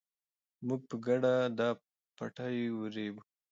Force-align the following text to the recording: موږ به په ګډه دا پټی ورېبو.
موږ 0.67 0.81
به 0.83 0.87
په 0.89 0.95
ګډه 1.05 1.33
دا 1.59 1.67
پټی 2.15 2.59
ورېبو. 2.79 3.21